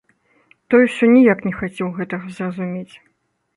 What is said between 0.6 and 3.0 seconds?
Той усё ніяк не хацеў гэтага зразумець.